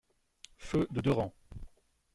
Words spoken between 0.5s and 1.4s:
Feu de deux rangs!